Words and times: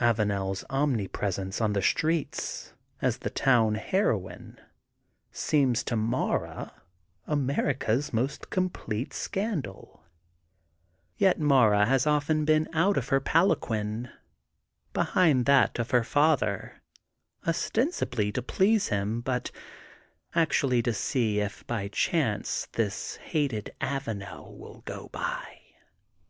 AvanePs 0.00 0.64
omnipresence 0.70 1.60
on 1.60 1.74
the 1.74 1.82
streets, 1.82 2.72
as 3.02 3.18
the 3.18 3.28
town 3.28 3.74
heroine, 3.74 4.58
seems 5.32 5.84
to 5.84 5.96
Mara 5.96 6.72
America's 7.26 8.10
most 8.10 8.48
complete 8.48 9.12
scandal. 9.12 10.02
\ 10.04 11.18
8M 11.18 11.18
THE 11.18 11.24
GOLDEN 11.24 11.28
BOOK 11.28 11.28
OF 11.28 11.28
SPRINGFIELD 11.28 11.28
Yet 11.28 11.40
Mara 11.78 11.86
has 11.90 12.06
often 12.06 12.44
been 12.46 12.68
out 12.72 12.96
in 12.96 13.02
her 13.02 13.20
palan 13.20 13.60
quin, 13.60 14.10
behind 14.94 15.44
that 15.44 15.78
of 15.78 15.90
her 15.90 16.04
father, 16.04 16.80
ostensibly 17.46 18.32
to 18.32 18.40
please 18.40 18.88
him, 18.88 19.20
but 19.20 19.50
actually 20.34 20.80
to 20.84 20.94
see 20.94 21.38
if 21.40 21.66
by 21.66 21.88
chance 21.88 22.66
this 22.72 23.16
hated 23.16 23.74
Avanel 23.82 24.56
will 24.56 24.80
go 24.86 25.10
by. 25.12 25.58